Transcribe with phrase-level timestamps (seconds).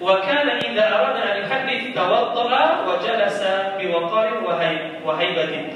[0.00, 4.44] Arada an yuhaddits tawaddara wa jalasa biwaqarin
[5.00, 5.72] wa haibatin.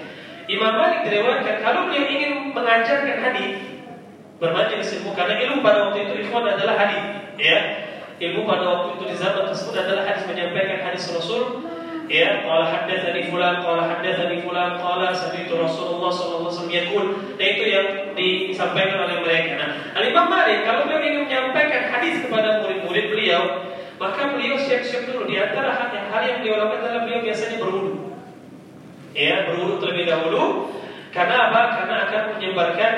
[0.50, 3.54] Imam Malik diriwayatkan kalau beliau ingin mengajarkan hadis
[4.43, 7.01] bermajelis ilmu karena ilmu pada waktu itu ikhwan adalah hadis
[7.38, 7.59] ya.
[8.21, 11.64] Ilmu pada waktu itu di zaman tersebut adalah hadis menyampaikan hadis Rasul
[12.10, 12.44] ya.
[12.44, 19.06] Qala haddatsani fulan qala haddatsani fulan qala sami'tu Rasulullah sallallahu alaihi wasallam itu yang disampaikan
[19.06, 19.52] oleh mereka.
[19.56, 23.70] Nah Al Malik kalau beliau ingin menyampaikan hadis kepada murid-murid beliau
[24.01, 27.56] maka beliau siap-siap dulu di antara hal yang hal yang beliau lakukan adalah beliau biasanya
[27.61, 27.93] berwudu
[29.12, 30.45] ya berwudhu terlebih dahulu
[31.11, 31.61] karena apa?
[31.75, 32.92] Karena akan menyebarkan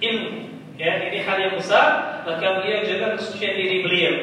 [0.00, 0.32] ilmu.
[0.74, 4.14] Ya, ini hal yang besar, maka beliau jaga kesucian diri beliau.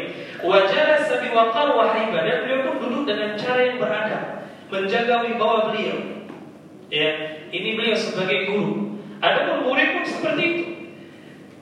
[0.42, 4.24] Wajah sabi waqar wa dan beliau pun duduk dengan cara yang beradab,
[4.68, 6.28] menjaga wibawa beliau.
[6.92, 9.00] Ya, ini beliau sebagai guru.
[9.24, 10.66] Ada pun murid pun seperti itu.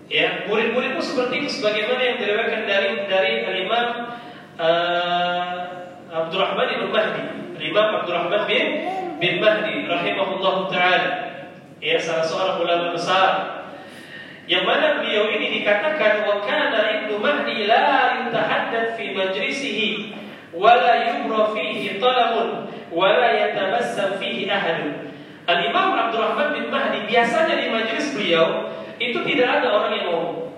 [0.09, 3.30] Ya, murid-murid pun seperti itu sebagaimana yang diriwayatkan dari dari
[3.61, 3.86] Imam
[4.59, 5.48] uh,
[6.12, 7.23] Abdurrahman bin Mahdi.
[7.59, 8.66] Imam Abdurrahman bin
[9.20, 11.11] bin Mahdi rahimahullah taala.
[11.80, 13.31] Ya salah seorang ulama besar.
[14.50, 20.11] Yang mana beliau ini dikatakan wa kana ibnu Mahdi la yutahaddath fi majlisihi
[20.52, 23.30] wa la yubra fihi talabun wa la
[24.17, 25.14] fihi ahadun
[25.50, 28.70] Al-Imam Abdurrahman bin Mahdi biasanya di majlis beliau
[29.02, 30.48] itu tidak ada orang yang ngomong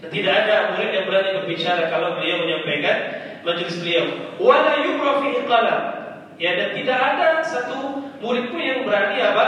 [0.00, 2.96] tidak ada murid yang berani berbicara kalau beliau menyampaikan
[3.42, 4.04] majlis beliau
[4.36, 5.96] wala yubra fihi talab
[6.36, 9.46] Ya dan tidak ada satu murid pun yang berani apa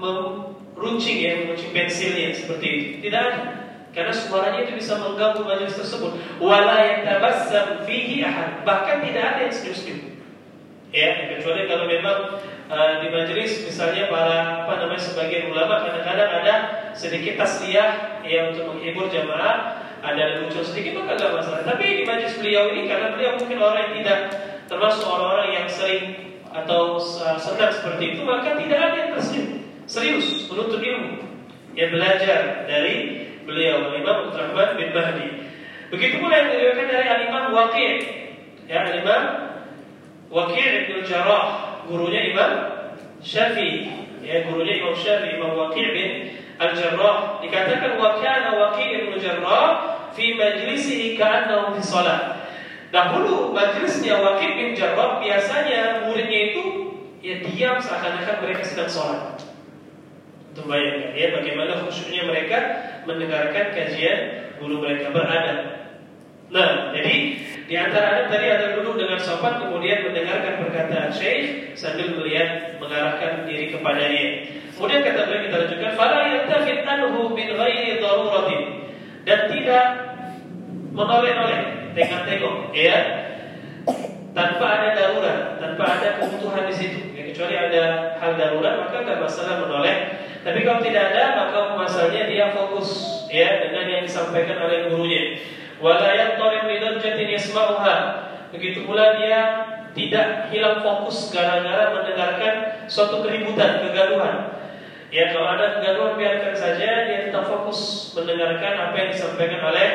[0.00, 2.88] meruncing ya, meruncing pensilnya seperti itu.
[3.08, 3.40] Tidak ada.
[3.92, 6.16] Karena suaranya itu bisa mengganggu majelis tersebut.
[6.40, 8.64] Wala yatabassam fihi ahad.
[8.64, 10.00] Bahkan tidak ada yang senyum-senyum.
[10.94, 12.18] Ya, kecuali kalau memang
[12.70, 16.54] uh, di majelis misalnya para apa namanya sebagian ulama kadang-kadang ada
[16.96, 21.60] sedikit tasliyah yang untuk menghibur jamaah, ada lucu sedikit maka tidak masalah.
[21.66, 24.18] Tapi di majelis beliau ini karena beliau mungkin orang yang tidak
[24.64, 26.04] termasuk orang-orang yang sering
[26.54, 26.96] atau
[27.36, 29.48] sedang seperti itu maka tidak ada yang tersenyum
[29.84, 31.20] serius menuntut ilmu.
[31.74, 32.40] Yang belajar
[32.70, 32.94] dari
[33.42, 35.28] beliau Imam Abdurrahman bin Mahdi.
[35.90, 37.92] Begitu pula yang diriwayatkan dari Al-Imam Waqi'
[38.70, 39.22] ya Al-Imam
[40.30, 42.52] Waqi' bin Jarrah gurunya Imam
[43.20, 46.10] Syafi'i ya gurunya Imam Syafi'i Imam Waqi' bin
[46.56, 49.68] Al-Jarrah dikatakan wa kana Waqi' bin Jarrah
[50.14, 52.44] fi majlisihi ka'annahu fi salat
[52.94, 56.62] Dahulu majelisnya Wakil bin Jarrah biasanya muridnya itu
[57.18, 59.42] ya diam seakan-akan mereka sedang sholat.
[60.54, 62.58] Untuk bayangkan ya bagaimana khusyuknya mereka
[63.02, 64.18] mendengarkan kajian
[64.62, 65.54] guru mereka berada.
[66.54, 72.12] Nah, jadi di antara adab tadi ada duduk dengan sopan kemudian mendengarkan perkataan syekh sambil
[72.20, 74.24] melihat mengarahkan diri kepadanya.
[74.76, 78.62] Kemudian kata beliau kita lanjutkan, "Fala yantafid anhu min ghairi daruratin."
[79.24, 79.86] Dan tidak
[80.92, 81.60] menoleh-noleh
[81.96, 82.96] tengok-tengok ya
[84.36, 87.00] tanpa ada darurat, tanpa ada kebutuhan di situ.
[87.16, 87.82] Ya, kecuali ada
[88.20, 89.96] hal darurat maka tidak masalah menoleh.
[90.44, 92.88] Tapi kalau tidak ada maka masalahnya dia fokus
[93.32, 95.40] ya dengan yang disampaikan oleh gurunya.
[95.82, 97.96] Wala yaqtarib bidarjatin yasma'uha.
[98.54, 99.40] Begitu pula dia
[99.94, 102.54] tidak hilang fokus gara-gara mendengarkan
[102.90, 104.58] suatu keributan, kegaduhan.
[105.14, 109.88] Ya kalau ada kegaduhan biarkan saja dia tetap fokus mendengarkan apa yang disampaikan oleh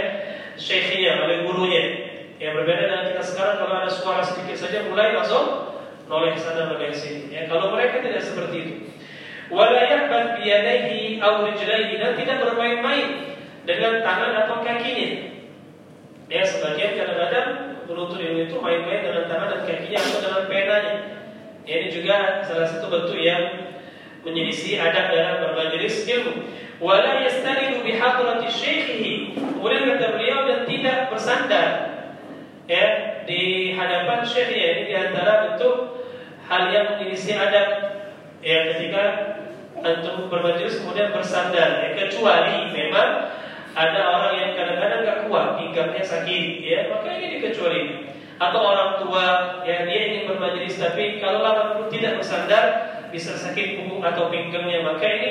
[0.55, 1.83] syekhnya, oleh gurunya.
[2.39, 5.75] Yang berbeda dengan kita sekarang kalau ada suara sedikit saja mulai langsung
[6.07, 7.35] noleh sana noleh sini.
[7.35, 8.75] Ya, kalau mereka tidak seperti itu.
[9.51, 13.35] Wala yahbat biyadaihi aw rijlaihi dan tidak bermain-main
[13.67, 15.38] dengan tangan atau kakinya.
[16.29, 17.47] Ya, sebagian kadang-kadang
[17.89, 20.93] penuntut ilmu itu main-main dengan tangan dan kakinya atau dengan penanya.
[21.65, 23.73] Ya, ini juga salah satu bentuk yang
[24.21, 26.53] menyelisih adab dalam bermajelis ilmu.
[26.77, 29.13] Wala yastanidu bihadrati syaikhihi.
[29.57, 31.67] Kemudian kata beliau dan tidak bersandar
[32.69, 32.85] ya
[33.25, 36.05] di hadapan syekhnya ini di antara bentuk
[36.45, 37.67] hal yang menyelisih adab
[38.45, 39.03] ya ketika
[39.81, 43.33] untuk bermajelis kemudian bersandar ya, kecuali memang
[43.77, 47.81] ada orang yang kadang-kadang gak kuat pinggangnya sakit ya maka ini dikecuali
[48.39, 49.25] atau orang tua
[49.67, 52.63] yang dia ingin bermajelis tapi kalau lama tidak bersandar
[53.11, 55.29] bisa sakit punggung atau pinggangnya maka ini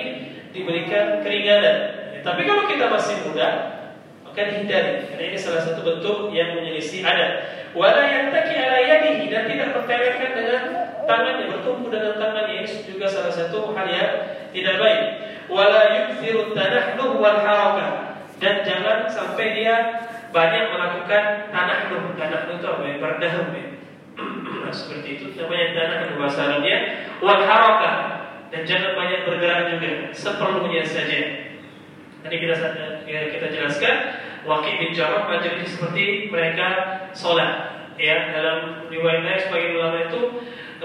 [0.53, 1.77] diberikan keringanan.
[2.13, 3.49] Ya, tapi kalau kita masih muda
[4.29, 5.09] maka dihindari.
[5.09, 7.33] Karena ini salah satu bentuk yang menyelisih adat.
[7.73, 10.63] Wala yattaki ala yadihi dan tidak bertelekan dengan
[11.09, 12.65] tangannya bertumpu dengan tangannya.
[12.65, 14.13] Ini juga salah satu hal yang
[14.53, 15.03] tidak baik.
[15.49, 18.08] Wala yukthiru tanahnuh wal harakah
[18.39, 19.75] dan jangan sampai dia
[20.31, 22.97] banyak melakukan tanahnuh tanahnuh itu apa ya?
[23.03, 23.67] Berdahum ya.
[24.79, 25.27] Seperti itu.
[25.39, 25.99] Namanya tanah
[26.39, 26.77] Arabnya
[27.19, 27.97] wal harakah
[28.49, 29.91] dan jangan banyak bergerak juga.
[30.15, 31.21] Seperlunya saja.
[32.23, 32.55] Tadi kita
[33.07, 33.97] kita jelaskan.
[34.47, 36.67] Wakil Jarrah majelis seperti mereka
[37.13, 37.75] sholat.
[37.99, 40.21] Ya, dalam riwayat lain sebagian ulama itu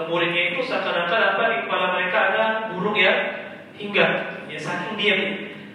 [0.10, 1.44] muridnya itu seakan-akan apa?
[1.54, 3.46] Di kepala mereka ada burung yang
[3.78, 4.42] hinggap.
[4.50, 5.22] Ya saking diam.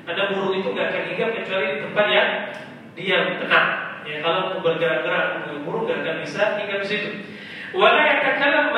[0.09, 2.31] Ada burung itu nggak akan hinggap kecuali di tempat yang
[2.97, 3.69] diam, tenang.
[4.09, 7.11] Ya kalau bergerak-gerak burung nggak akan bisa hinggap di situ.
[7.77, 8.73] Wala yatakalam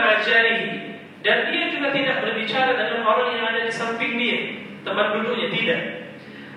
[1.21, 5.81] dan dia juga tidak berbicara dengan orang yang ada di samping dia, teman duduknya tidak.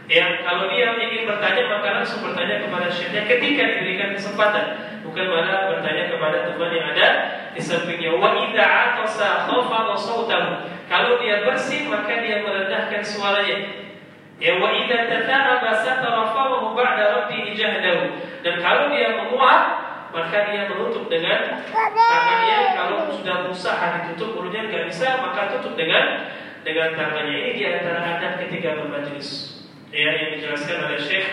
[0.07, 4.65] Ya, kalau dia ingin bertanya maka langsung bertanya kepada syekhnya ketika diberikan kesempatan,
[5.03, 7.07] bukan malah bertanya kepada teman yang ada
[7.55, 8.15] di sampingnya.
[8.19, 10.49] Wa idza atasa khafada sautahu.
[10.87, 13.82] Kalau dia bersih maka dia merendahkan suaranya.
[14.43, 18.19] Ya wa idza tata'aba satara fahu ba'da rabbihi jahdahu.
[18.43, 24.85] Dan kalau dia menguap maka dia menutup dengan tangannya kalau sudah berusaha ditutup mulutnya nggak
[24.85, 26.29] bisa maka tutup dengan
[26.61, 29.59] dengan tangannya ini di antara adab ketika bermajlis
[29.89, 31.27] ya yang dijelaskan oleh Syekh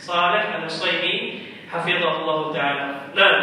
[0.00, 2.84] Saleh Al-Utsaimin hafizahullah taala.
[3.12, 3.34] Nah,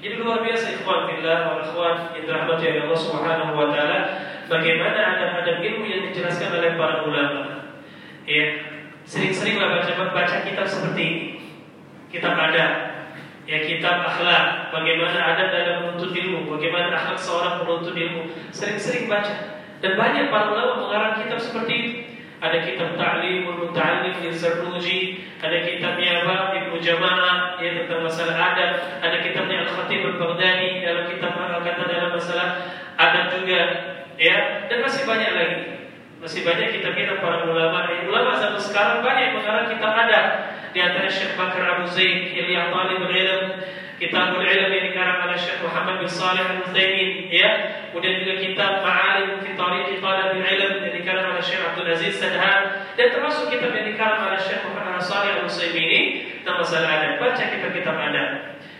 [0.00, 3.98] jadi luar biasa ikhwan fillah wa ikhwan yang dirahmati Allah Subhanahu wa taala
[4.48, 7.55] bagaimana adab-adab ilmu yang dijelaskan oleh para ulama.
[8.26, 8.46] Ya,
[9.06, 11.22] sering-seringlah baca baca kitab seperti ini.
[12.10, 12.72] Kitab adab,
[13.46, 18.34] ya kitab akhlak, bagaimana adab dalam menuntut ilmu, bagaimana akhlak seorang penuntut ilmu.
[18.50, 19.62] Sering-sering baca.
[19.78, 21.90] Dan banyak para ulama mengarang kitab seperti itu.
[22.36, 28.70] Ada kitab Ta'limul Muta'allim Zarruji, ada kitabnya apa Ibnu Jama'ah ya tentang masalah adab,
[29.00, 32.48] ada kitabnya Al-Khatib Al-Baghdadi dalam kitab kata dalam masalah
[33.00, 33.60] adab juga
[34.20, 35.60] ya dan masih banyak lagi.
[36.16, 37.92] Masih banyak kitab-kitab para ulama.
[37.92, 40.26] Ya, ulama zaman sekarang banyak mengarang kitab adab.
[40.72, 43.44] Di antara Syekh Bakar Abu Zaid, Ilya Talibul Ilm,
[43.96, 47.48] Kitabul Ilm yang dikarang oleh Syekh Muhammad bin Salih Al-Utsaimin ya.
[47.88, 52.92] Kemudian juga kitab Ma'alim fi Tariq Talabil Ilm yang dikarang oleh Syekh Abdul Aziz Sadhan
[52.92, 56.00] dan termasuk kitab yang dikarang oleh Syekh Muhammad Salih Al-Utsaimin ini
[56.44, 57.12] tentang masalah adab.
[57.24, 58.28] Baca kitab-kitab adab.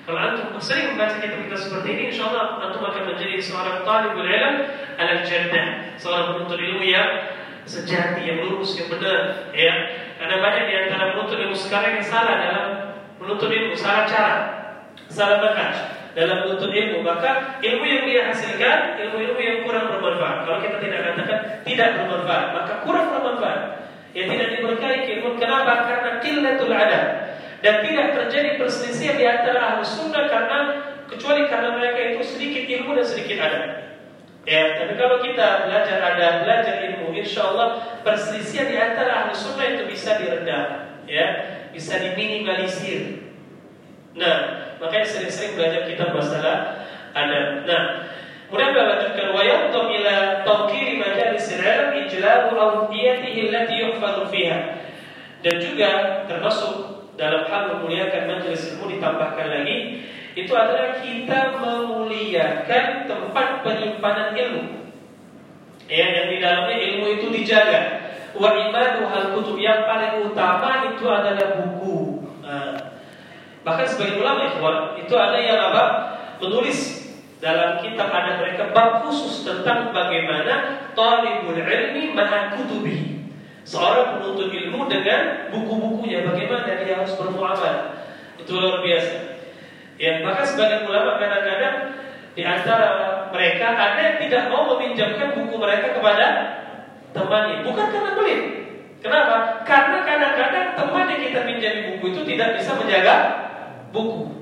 [0.06, 4.54] Kalau antum sering membaca kitab-kitab seperti ini, insya Allah antum akan menjadi seorang talibul ilm
[5.02, 7.10] al-jannah, seorang penuntut ilmu yang
[7.66, 9.50] sejati, yang lurus, yang benar.
[9.50, 9.74] Ya,
[10.22, 12.66] karena banyak di antara penuntut ilmu sekarang yang salah dalam
[13.18, 14.34] menuntut ilmu, salah cara
[15.10, 15.74] salah manhaj
[16.14, 17.02] dalam menuntut ilmu.
[17.02, 20.46] Maka ilmu yang dia hasilkan ilmu-ilmu yang kurang bermanfaat.
[20.46, 23.60] Kalau kita tidak katakan tidak bermanfaat maka kurang bermanfaat.
[24.14, 25.72] Yang tidak diberkahi ilmu kenapa?
[25.90, 27.25] Karena qillatul adab
[27.66, 30.58] dan tidak terjadi perselisihan di antara ahli sunnah karena
[31.10, 33.64] kecuali karena mereka itu sedikit ilmu dan sedikit adab
[34.46, 39.66] ya tapi kalau kita belajar adab belajar ilmu insya Allah perselisihan di antara ahli sunnah
[39.66, 41.26] itu bisa diredam ya
[41.74, 43.26] bisa diminimalisir
[44.14, 46.84] nah Makanya sering-sering belajar kitab masalah
[47.16, 47.64] adab.
[47.64, 47.82] Nah,
[48.48, 50.14] kemudian beliau lanjutkan wa yaqtu ila
[50.44, 54.60] tawqiri majalis ilm ijlabu awdiyatihi allati yuhfadhu fiha.
[55.40, 55.90] Dan juga
[56.28, 60.04] termasuk dalam hal memuliakan majelis ilmu ditambahkan lagi
[60.36, 64.64] itu adalah kita memuliakan tempat penyimpanan ilmu.
[65.88, 68.12] Ya, yang di dalamnya ilmu itu dijaga.
[68.36, 72.20] Wa imadu hal kutub yang paling utama itu adalah buku.
[72.44, 72.96] Nah,
[73.66, 75.84] Bahkan sebagai ulama ikhwan itu ada yang apa?
[76.38, 77.10] Menulis
[77.42, 82.54] dalam kitab ada mereka bab khusus tentang bagaimana talibul ilmi ma'a.
[83.66, 88.06] Seorang penuntut ilmu dengan buku-bukunya bagaimana dia harus bermuamalah.
[88.38, 89.42] Itu luar biasa.
[89.98, 91.98] Ya, maka sebagian ulama kadang-kadang
[92.36, 92.88] di antara
[93.34, 96.26] mereka ada yang tidak mau meminjamkan buku mereka kepada
[97.10, 98.42] temannya, bukan karena pelit.
[99.02, 99.66] Kenapa?
[99.66, 103.14] Karena kadang-kadang teman yang kita pinjami buku itu tidak bisa menjaga
[103.90, 104.36] buku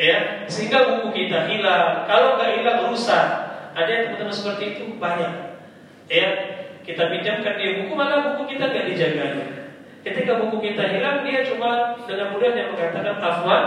[0.00, 3.24] ya sehingga buku kita hilang kalau nggak hilang rusak
[3.76, 5.60] ada yang teman-teman seperti itu banyak
[6.08, 6.28] ya
[6.90, 9.26] kita pinjamkan dia buku, maka buku kita gak dijaga
[10.02, 13.64] Ketika buku kita hilang, dia cuma dengan mudahnya mengatakan afwan,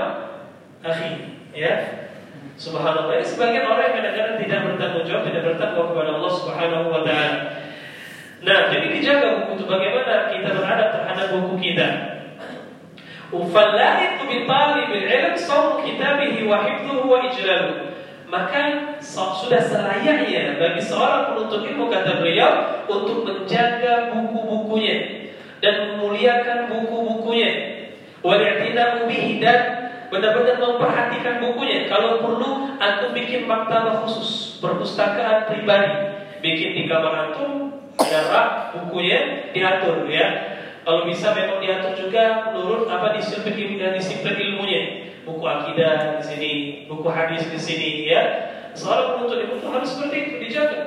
[0.84, 2.03] akhi, ya.
[2.60, 3.15] Subhanallah.
[3.18, 7.38] Ya, sebagian orang yang kadang-kadang tidak bertanggung jawab, tidak bertakwa kepada Allah Subhanahu wa taala.
[8.44, 11.88] Nah, jadi dijaga buku itu bagaimana kita berada terhadap buku kita.
[13.34, 17.83] Ufallaitu bi talibil ilm sawm kitabihi wa hifdhuhu wa ijlaluhu
[18.34, 25.30] maka sudah selayaknya bagi seorang penuntut ilmu kata beliau untuk menjaga buku-bukunya
[25.62, 27.52] dan memuliakan buku-bukunya.
[28.25, 29.60] Wali'tinamu bihi dan
[30.10, 31.86] benar-benar memperhatikan bukunya.
[31.86, 35.94] Kalau perlu antum bikin maktabah khusus perpustakaan pribadi.
[36.42, 37.70] Bikin di kamar antum
[38.02, 40.58] ada bukunya diatur ya.
[40.82, 45.03] Kalau bisa memang diatur juga menurut apa disiplin dan disiplin ilmunya.
[45.24, 46.51] Buku akidah di sini,
[46.92, 48.24] buku hadis di sini, ya.
[48.75, 50.82] Seorang penuntut ilmu itu harus seperti itu dijaga.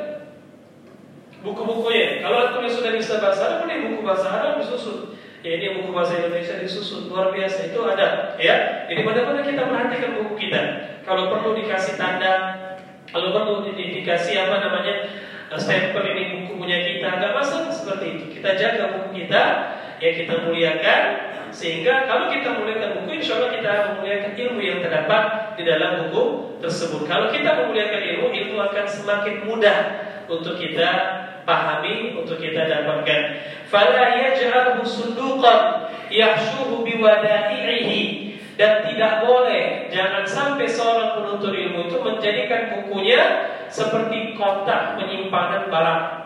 [1.40, 2.20] Buku-bukunya.
[2.20, 5.14] Kalau antum yang sudah bisa bahasa Arab, buku bahasa Arab disusun.
[5.46, 8.88] Ya, ini buku bahasa Indonesia disusun luar biasa itu ada ya.
[8.90, 10.60] Jadi benar-benar kita perhatikan buku kita.
[11.06, 12.34] Kalau perlu dikasih tanda,
[13.14, 15.06] kalau perlu di, di, dikasih apa namanya
[15.54, 18.24] stempel ini buku punya kita, nggak masalah seperti itu.
[18.34, 19.42] Kita jaga buku kita,
[20.02, 21.02] ya kita muliakan
[21.54, 25.22] sehingga kalau kita muliakan buku, insya Allah kita memuliakan ilmu yang terdapat
[25.56, 26.24] di dalam buku
[26.60, 27.06] tersebut.
[27.06, 29.78] Kalau kita memuliakan ilmu, ilmu akan semakin mudah
[30.26, 30.90] untuk kita
[31.46, 33.20] pahami, untuk kita dapatkan.
[33.70, 38.26] Fala yaj'alhu sunduqan yahshuhu biwada'ihi
[38.56, 46.25] dan tidak boleh jangan sampai seorang penuntut ilmu itu menjadikan bukunya seperti kotak penyimpanan barang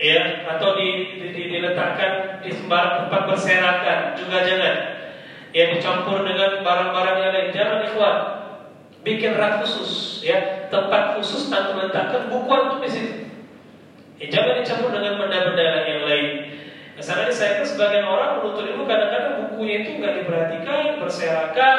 [0.00, 3.98] ya atau di, di, di, diletakkan di sembarang tempat berserakan.
[4.16, 4.74] Juga jangan.
[5.52, 7.48] Ya dicampur dengan barang-barang yang lain.
[7.52, 8.16] Jangan ikhwan.
[9.04, 10.66] Bikin rak khusus ya.
[10.72, 13.14] Tempat khusus untuk letakkan buku untuk di situ.
[14.20, 16.28] Ya, jangan dicampur dengan benda-benda yang lain.
[17.00, 21.78] Misalnya saya kan sebagian orang menuntut ilmu kadang-kadang bukunya itu nggak diperhatikan, berserakan,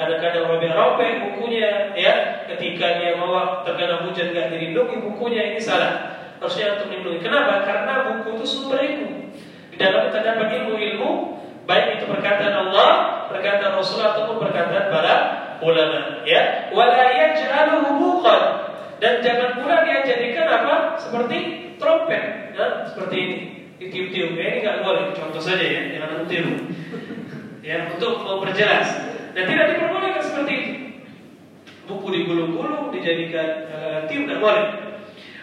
[0.00, 2.40] kadang-kadang robek-robek bukunya, ya.
[2.48, 6.21] Ketika dia mau terkena hujan nggak dilindungi bukunya ini salah.
[6.42, 7.22] Harusnya untuk dilindungi.
[7.22, 7.62] Kenapa?
[7.62, 9.30] Karena buku itu sumber ilmu.
[9.70, 11.38] Di dalam terdapat ilmu-ilmu,
[11.70, 12.90] baik itu perkataan Allah,
[13.30, 15.14] perkataan Rasul ataupun perkataan para
[15.62, 16.26] ulama.
[16.26, 18.42] Ya, wala yaj'aluhu buqan
[18.98, 21.38] dan jangan pula dia jadikan apa seperti
[21.78, 23.38] trompet, ya, seperti ini,
[23.78, 24.34] ditiup-tiup.
[24.34, 26.70] Ya, ini nggak boleh, contoh saja ya, jangan tiup.
[27.66, 29.14] ya, untuk memperjelas.
[29.32, 30.72] Dan tidak diperbolehkan seperti itu.
[31.86, 34.66] Buku digulung-gulung, dijadikan uh, tiup nggak boleh.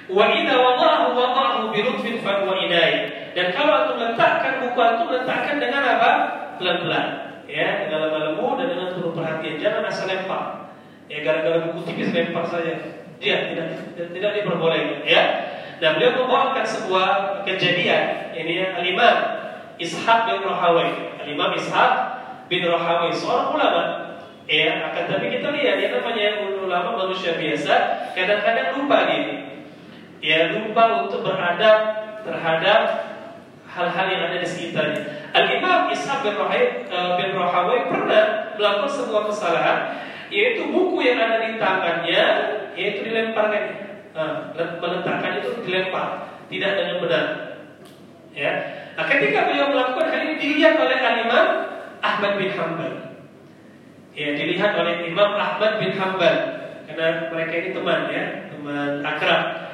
[0.09, 5.61] Wa idza wada'ahu wada'ahu bi lutfin fa wa Dan kalau antum letakkan buku antum letakkan
[5.61, 6.11] dengan apa?
[6.57, 7.05] Pelan-pelan.
[7.45, 9.61] Ya, dengan lembut dan dengan penuh perhatian.
[9.61, 10.73] Jangan asal lempar.
[11.09, 12.73] Ya, gara-gara buku tipis lempar saja.
[13.21, 13.65] Dia tidak
[13.97, 15.05] tidak diperbolehkan.
[15.05, 15.23] Ya.
[15.79, 19.17] Dan beliau membawakan sebuah kejadian ini Al-Imam
[19.79, 21.21] Ishaq bin Rahawai.
[21.23, 21.91] Al-Imam Ishaq
[22.51, 23.83] bin Rahawai seorang ulama.
[24.49, 27.73] Ya, akan tapi kita lihat dia namanya ulama manusia biasa,
[28.17, 29.48] kadang-kadang lupa dia.
[30.19, 31.79] Ya, lupa untuk beradab
[32.27, 32.81] terhadap
[33.69, 35.31] hal-hal yang ada di sekitarnya.
[35.31, 38.23] Al-Imam Ishaq bin eh, bin Rahawai pernah
[38.57, 39.79] melakukan sebuah kesalahan
[40.29, 42.23] yaitu buku yang ada di tangannya
[42.77, 43.63] yaitu dilemparkan
[44.13, 47.25] nah, meletakkan itu dilempar, tidak dengan benar.
[48.33, 48.51] Ya.
[48.93, 51.47] Nah, ketika beliau melakukan hal ini dilihat oleh Imam
[52.03, 52.93] Ahmad bin Hambal.
[54.13, 56.35] Ya, dilihat oleh Imam Ahmad bin Hambal
[56.89, 59.68] karena mereka ini teman ya, teman akrab.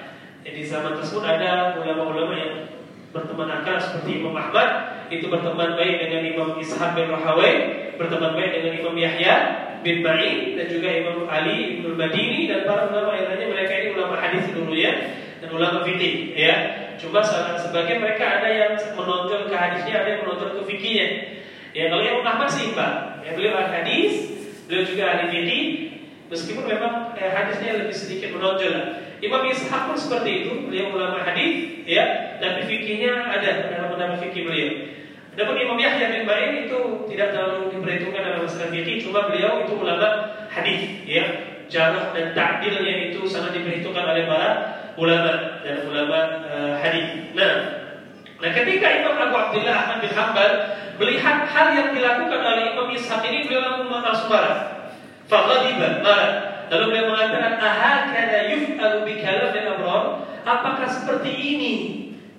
[0.45, 2.69] Jadi zaman tersebut ada ulama-ulama yang
[3.09, 7.53] berteman akrab seperti Imam Ahmad itu berteman baik dengan Imam Ishaq bin Rahawai,
[7.97, 9.35] berteman baik dengan Imam Yahya
[9.81, 13.89] bin Ma'in dan juga Imam Ali bin Madini dan para ulama yang lainnya mereka ini
[13.97, 14.93] ulama hadis dulu ya
[15.41, 16.55] dan ulama fikih ya.
[17.01, 17.25] Cuma
[17.57, 21.07] sebagian mereka ada yang menonjol ke hadisnya, ada yang menonjol ke fikihnya.
[21.73, 24.13] Ya kalau yang Ahmad seimbang, ya beliau ahli hadis,
[24.69, 25.63] beliau juga ahli fikih,
[26.29, 29.04] meskipun memang eh, hadisnya lebih sedikit menonjol lah.
[29.23, 34.43] Imam Ishaq pun seperti itu, beliau ulama hadis, ya, tapi fikihnya ada dalam dalam fikih
[34.43, 34.71] beliau.
[35.35, 36.79] Adapun Imam Yahya bin Ma'in itu
[37.11, 40.07] tidak terlalu diperhitungkan dalam masalah fikih, cuma beliau itu ulama
[40.47, 41.25] hadis, ya.
[41.65, 44.49] Jarah dan ta'dilnya itu sangat diperhitungkan oleh para
[45.01, 47.33] ulama dan ulama uh, hadis.
[47.33, 47.53] Nah,
[48.37, 50.51] nah ketika Imam Abu Abdullah Ahmad bin Hanbal
[51.01, 54.93] melihat hal yang dilakukan oleh Imam Ishaq ini, beliau langsung marah.
[55.25, 56.54] Faghadiba, marah.
[56.71, 60.03] Lalu beliau mengatakan, "Ahakada yuf'alu kalamil abrar?"
[60.45, 61.73] Apakah seperti ini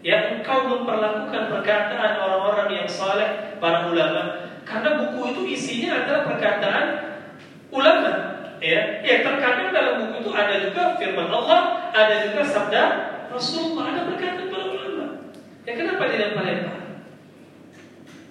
[0.07, 4.47] yang engkau memperlakukan perkataan orang-orang yang saleh, para ulama.
[4.63, 6.87] Karena buku itu isinya adalah perkataan
[7.75, 8.13] ulama.
[8.63, 12.83] Ya, ya terkadang dalam buku itu ada juga firman Allah, ada juga sabda
[13.35, 15.07] Rasulullah, ada perkataan para ulama.
[15.67, 16.86] Ya kenapa dilempar-lempar?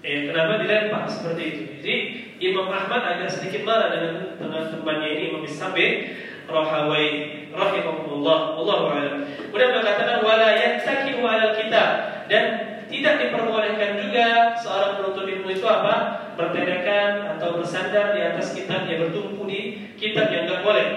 [0.06, 1.62] Ya, kenapa dilempar seperti itu?
[1.82, 1.96] Jadi
[2.38, 6.14] Imam Ahmad agak sedikit marah dengan dengan temannya ini Imam Isabi
[6.46, 7.10] Rahawai
[7.50, 9.16] rahimahullah Allah a'lam.
[9.50, 12.46] Kemudian mengatakan wala yattakilu 'alal kitab dan
[12.86, 16.22] tidak diperbolehkan juga seorang penuntut ilmu itu apa?
[16.36, 20.88] bertelekan atau bersandar di atas kitab yang bertumpu di kitab yang enggak boleh.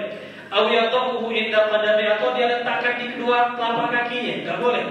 [0.51, 4.83] Aw yaqahu inda qadami atau dia letakkan di kedua telapak kakinya, enggak boleh.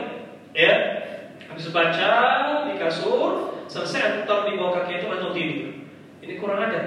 [0.56, 0.74] Ya.
[1.52, 2.12] Habis baca
[2.64, 5.70] di kasur, selesai taruh di bawah kaki itu atau tidur.
[6.24, 6.82] Ini kurang ada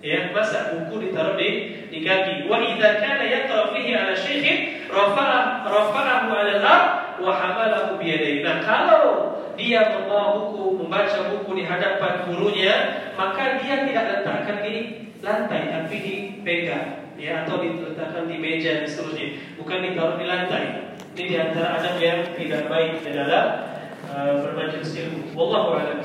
[0.00, 1.48] ya masa buku ditaruh di
[1.90, 2.46] di kaki.
[2.46, 6.86] Wa idza kana yaqra fihi ala shaykhin rafa'a rafa'ahu 'ala al-ard
[7.20, 12.74] wa hamalahu bi yadayhi nah kalau dia membawa buku membaca buku di hadapan gurunya
[13.12, 14.74] maka dia tidak letakkan di
[15.20, 19.36] lantai tapi dipegang ya atau diletakkan di meja dan seterusnya.
[19.60, 20.64] Bukan ditaruh di lantai.
[21.12, 23.69] Ini di antara adab yang tidak baik di dalam
[24.10, 25.32] uh, bermajelis ilmu.
[25.34, 26.02] Wallahu a'lam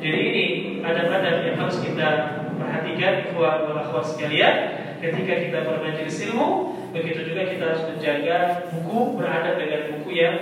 [0.00, 0.44] Jadi ini
[0.80, 2.08] adab-adab yang harus kita
[2.56, 4.56] perhatikan ikhwan wal sekalian
[5.00, 6.48] ketika kita bermajelis ilmu,
[6.96, 10.36] begitu juga kita harus menjaga buku beradab dengan buku yang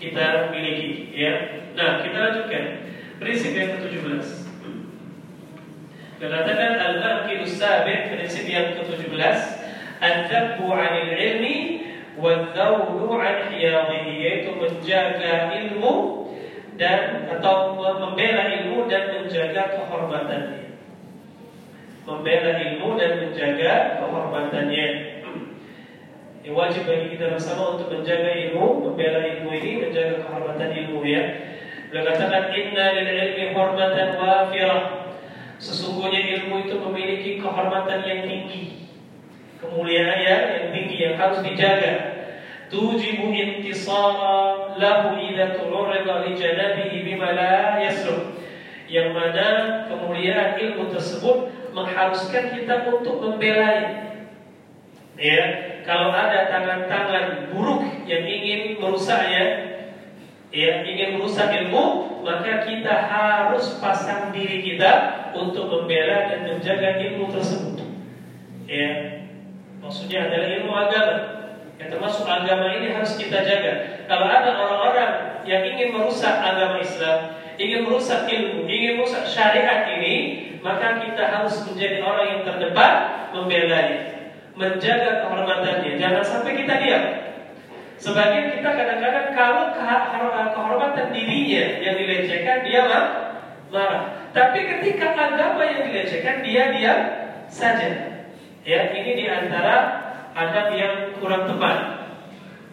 [0.00, 1.62] kita miliki ya.
[1.76, 2.64] Nah, kita lanjutkan
[3.20, 4.50] prinsip yang ke-17.
[6.20, 9.16] Katakan al-aqil sabit prinsip yang ke-17
[10.04, 11.56] Al-Dabbu 'anil ilmi
[12.20, 16.28] Wal-Dawlu 'an hiyadihi Yaitu menjaga ilmu
[16.80, 20.80] dan atau membela ilmu dan menjaga kehormatannya.
[22.08, 24.86] Membela ilmu dan menjaga kehormatannya.
[26.40, 31.22] Yang wajib bagi kita bersama untuk menjaga ilmu, membela ilmu ini, menjaga kehormatan ilmu ya.
[31.92, 34.82] Beliau katakan inna lil ilmi hormatan wafirah.
[35.60, 38.88] Sesungguhnya ilmu itu memiliki kehormatan yang tinggi.
[39.60, 42.19] Kemuliaan yang tinggi yang harus dijaga
[42.70, 47.82] tujibu intisara lahu idza tu'rida li janabihi bima la
[48.90, 49.46] yang mana
[49.86, 53.70] kemuliaan ilmu tersebut mengharuskan kita untuk membela
[55.14, 55.42] ya
[55.86, 59.44] kalau ada tangan-tangan buruk yang ingin merusaknya
[60.50, 64.92] ya ingin merusak ilmu maka kita harus pasang diri kita
[65.32, 67.80] untuk membela dan menjaga ilmu tersebut.
[68.66, 69.22] Ya
[69.78, 71.16] maksudnya adalah ilmu agama
[71.80, 74.04] yang termasuk agama ini harus kita jaga.
[74.04, 75.10] Kalau ada orang-orang
[75.48, 80.14] yang ingin merusak agama Islam, ingin merusak ilmu, ingin merusak syariat ini,
[80.60, 82.92] maka kita harus menjadi orang yang terdepan
[83.32, 84.00] membelanya,
[84.52, 85.96] menjaga kehormatannya.
[85.96, 87.04] Jangan sampai kita diam.
[87.96, 89.72] Sebagian kita kadang-kadang kalau
[90.52, 92.84] kehormatan dirinya yang dilecehkan dia
[93.72, 94.28] marah.
[94.36, 97.00] Tapi ketika agama yang dilecehkan dia diam
[97.48, 97.88] saja.
[98.60, 100.09] Ya, ini di antara
[100.40, 101.76] adab yang kurang tepat.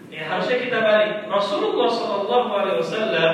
[0.07, 1.27] Ya, harusnya kita balik.
[1.27, 3.33] Rasulullah Shallallahu Alaihi Wasallam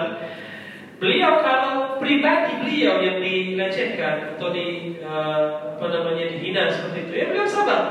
[0.98, 7.25] beliau kalau pribadi beliau yang dilecehkan atau di uh, apa namanya dihina seperti itu, ya
[7.30, 7.82] beliau sabar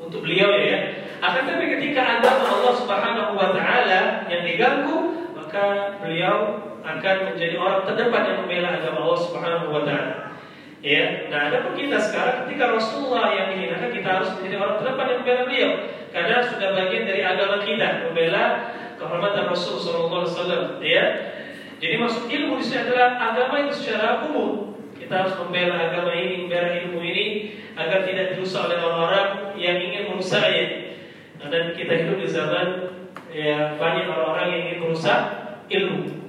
[0.00, 1.04] untuk beliau ya.
[1.22, 7.86] Akan tapi ketika agama Allah Subhanahu Wa Taala yang diganggu, maka beliau akan menjadi orang
[7.86, 10.31] terdepan yang membela agama Allah Subhanahu Wa Taala.
[10.82, 15.06] Ya, nah ada pun kita sekarang ketika Rasulullah yang dihinakan kita harus menjadi orang terdepan
[15.06, 15.70] yang membela beliau
[16.10, 18.44] karena sudah bagian dari agama kita membela
[18.98, 20.64] kehormatan Rasul Sallallahu Alaihi Wasallam.
[20.82, 21.04] Ya,
[21.78, 24.74] jadi maksud ilmu di sini adalah agama itu secara umum.
[24.98, 27.26] Kita harus membela agama ini, membela ilmu ini
[27.78, 30.66] agar tidak dirusak oleh orang-orang yang ingin merusaknya.
[31.38, 32.66] Nah, dan kita hidup di zaman
[33.30, 35.20] ya banyak orang-orang yang ingin merusak
[35.70, 36.21] ilmu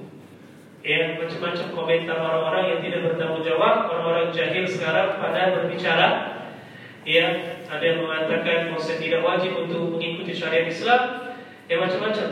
[0.84, 6.08] ya macam-macam komentar orang-orang yang tidak bertanggung jawab, orang-orang jahil sekarang pada berbicara,
[7.08, 11.00] ya ada yang mengatakan bahwa tidak wajib untuk mengikuti syariat Islam,
[11.72, 12.28] ya macam-macam.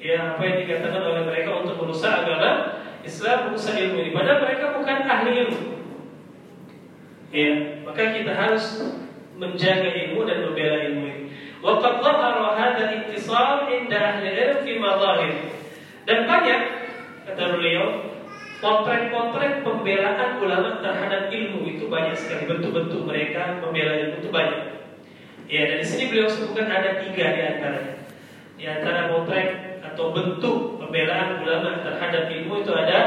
[0.00, 4.10] Ya apa yang dikatakan oleh mereka untuk merusak agama Islam, merusak ilmu ini.
[4.16, 5.62] Padahal mereka bukan ahli ilmu.
[7.30, 7.50] Ya,
[7.84, 8.80] maka kita harus
[9.36, 11.22] menjaga ilmu dan membela ilmu ini.
[11.60, 15.34] Waqad dhahara hadha al-ittisal inda ahli ilm fi madahir.
[16.08, 16.79] Dan banyak
[17.30, 17.86] kata beliau,
[18.58, 24.62] potret-potret pembelaan ulama terhadap ilmu itu banyak sekali bentuk-bentuk mereka membela ilmu itu banyak.
[25.46, 27.94] Ya, dan di sini beliau sebutkan ada tiga di antaranya.
[28.58, 32.98] Di antara potret atau bentuk pembelaan ulama terhadap ilmu itu ada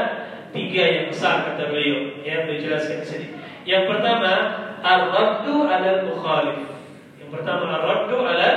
[0.50, 2.20] tiga yang besar kata beliau.
[2.24, 3.26] Ya, beliau jelaskan di sini.
[3.64, 4.32] Yang pertama,
[4.84, 6.68] ar-raddu 'ala mukhalif
[7.16, 8.50] Yang pertama ar-raddu 'ala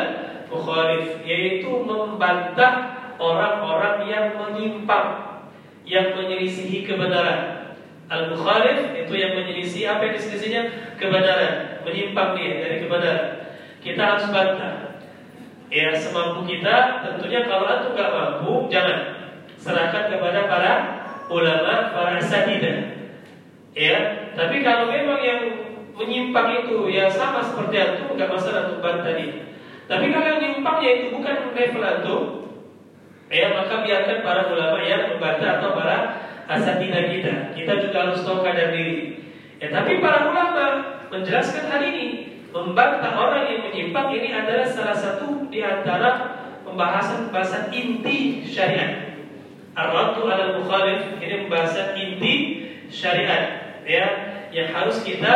[0.51, 2.73] mukhalif yaitu membantah
[3.15, 5.26] orang-orang yang menyimpang
[5.87, 7.71] yang menyelisihi kebenaran.
[8.07, 10.63] Al-mukhalif itu yang menyelisih apa yang diselisihinya?
[10.99, 13.27] Kebenaran, menyimpang dia dari kebenaran.
[13.79, 14.75] Kita harus bantah.
[15.67, 18.99] Ya semampu kita, tentunya kalau antum nggak mampu, jangan
[19.59, 20.73] serahkan kepada para
[21.27, 22.95] ulama, para asatidah.
[23.75, 25.41] Ya, tapi kalau memang yang
[25.91, 29.51] menyimpang itu ya sama seperti antum, nggak masalah untuk bantah dia.
[29.91, 32.21] Tapi kalau yang menyimpangnya itu bukan level antum,
[33.27, 35.97] Ya, maka biarkan para ulama yang membaca atau para
[36.47, 37.33] asatidah kita.
[37.51, 39.19] Kita juga harus tahu kadar diri.
[39.59, 40.65] Ya, tapi para ulama
[41.11, 42.05] menjelaskan hal ini,
[42.55, 49.19] membantah orang yang menyimpang ini adalah salah satu di antara pembahasan bahasan inti syariat.
[49.77, 52.33] Ar-raddu ala mukhalif ini pembahasan inti
[52.89, 54.05] syariat ya
[54.51, 55.33] yang harus kita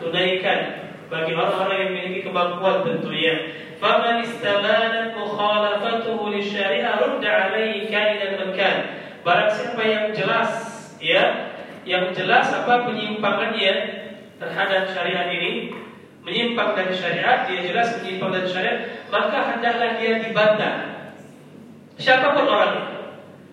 [0.00, 0.79] tunaikan
[1.10, 3.34] bagi orang-orang yang memiliki kemampuan tentunya.
[3.82, 8.50] Faman istamanat mukhalafatuhu lisyari'ah rudda alaihi kainan man
[9.20, 10.50] barang siapa yang jelas
[11.00, 11.52] ya
[11.84, 13.72] yang jelas apa penyimpangannya
[14.40, 15.76] terhadap syariat ini
[16.24, 18.78] menyimpang dari syariat dia jelas menyimpang dari syariat
[19.12, 20.74] maka hendaklah dia dibantah.
[22.00, 23.00] Siapa pun orangnya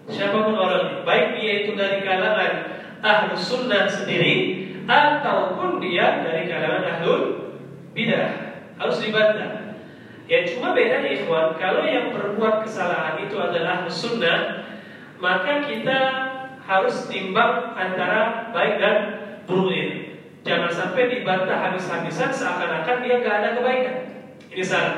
[0.08, 6.84] siapa pun orangnya, baik dia itu dari kalangan ahlu sunnah sendiri ataupun dia dari kalangan
[6.96, 7.37] ahlul
[7.98, 8.30] bidah
[8.78, 9.74] harus dibantah.
[10.30, 14.70] Ya cuma bedanya ikhwan, kalau yang berbuat kesalahan itu adalah sunnah,
[15.18, 16.00] maka kita
[16.68, 18.96] harus timbang antara baik dan
[19.50, 20.14] buruknya.
[20.44, 23.98] Jangan sampai dibantah habis-habisan seakan-akan dia gak ada kebaikan.
[24.52, 24.96] Ini salah.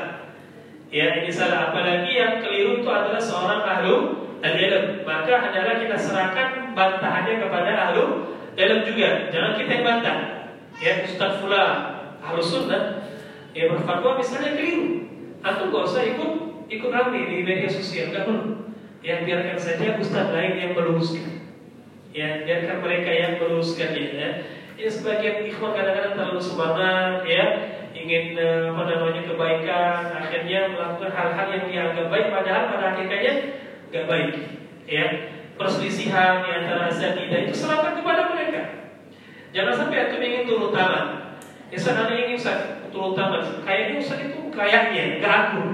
[0.90, 1.70] Ya, ini salah.
[1.70, 3.94] Apalagi yang keliru itu adalah seorang ahlu
[4.42, 5.06] al-ilm.
[5.06, 9.30] Maka adalah kita serahkan bantahannya kepada ahlu ilm juga.
[9.30, 10.18] Jangan kita yang bantah.
[10.78, 11.89] Ya, Ustaz Fula
[12.30, 13.10] ahlu sunnah.
[13.50, 15.10] Ya berfatwa misalnya keliru.
[15.42, 16.30] Atau gak usah ikut
[16.70, 18.70] ikut rame di media sosial, gak perlu.
[19.00, 21.50] Ya biarkan saja Ustaz lain yang meluruskan.
[22.14, 24.44] Ya biarkan mereka yang meluruskan ya.
[24.80, 27.44] Ya sebagian ikhwan kadang-kadang terlalu semangat ya.
[27.90, 30.00] Ingin eh, apa namanya kebaikan.
[30.14, 33.32] Akhirnya melakukan hal-hal yang dianggap baik padahal pada akhirnya
[33.90, 34.30] nggak baik
[34.86, 35.06] ya.
[35.56, 38.62] Perselisihan di antara asatidah itu serahkan kepada mereka.
[39.52, 41.29] Jangan sampai antum ingin turun tangan
[41.70, 42.58] ya sekarang ingin Ustaz
[42.90, 45.66] turun tangan kayaknya Ustaz itu kayaknya nggak akur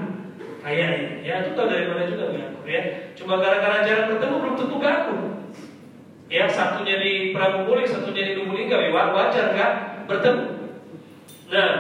[0.61, 2.83] kayaknya ya itu tahu dari mana juga nggak akur ya
[3.17, 5.21] cuma gara-gara jarang bertemu belum tentu nggak akur
[6.27, 9.73] Ya satu jadi Prabu Muli, satu jadi Lubulingga, wajar nggak
[10.11, 10.75] bertemu.
[11.55, 11.71] Nah,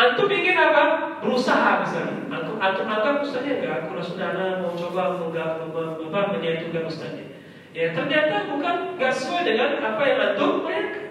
[0.00, 0.84] antum ingin apa?
[1.20, 2.24] Berusaha misalnya.
[2.32, 4.32] Antum antum anggap ustaznya nggak, aku sudah
[4.64, 7.36] mau coba menggak, apa menyatukan ustaznya.
[7.76, 11.09] Ya ternyata bukan nggak sesuai dengan apa yang antum bayangkan.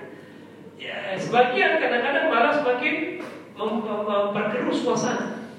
[0.79, 3.19] Ya sebagian kadang-kadang malah semakin
[3.59, 5.51] memperkeruh suasana.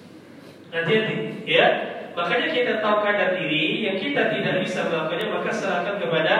[0.73, 1.67] Hati-hati, ya.
[2.17, 6.35] Makanya kita tahu kadar diri yang kita tidak bisa melakukannya maka serahkan kepada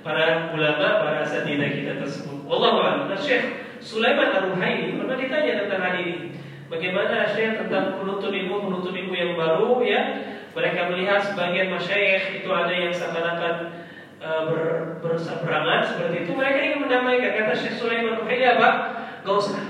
[0.00, 2.48] para ulama, para asatidah kita tersebut.
[2.48, 3.12] Wallahu a'lam.
[3.12, 6.32] Nah, Syekh Sulaiman Ar-Ruhaili pernah ditanya tentang hal ini.
[6.72, 10.00] Bagaimana Syekh tentang penuntut ilmu, penuntut ilmu yang baru ya.
[10.54, 13.83] Mereka melihat sebagian masyayikh itu ada yang seakan-akan
[14.24, 14.60] ber,
[15.04, 16.32] berseberangan seperti itu.
[16.32, 17.30] Mereka ingin mendamaikan.
[17.36, 18.70] Kata Syekh Sulaiman Ar-Ruhaili apa?
[19.24, 19.62] Gak usah.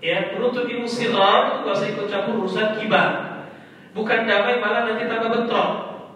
[0.00, 3.08] Ya, penuntut ilmu itu gak usah ikut campur urusan kibah.
[3.92, 5.70] Bukan damai malah nanti tambah bentrok.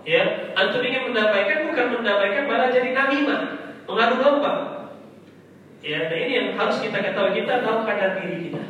[0.04, 3.40] Ya, antum ingin mendamaikan bukan mendamaikan malah jadi namimah,
[3.88, 4.52] mengadu domba.
[5.80, 7.44] Ya, nah ini yang harus kita ketahui.
[7.44, 8.62] Kita tahu kadar diri kita.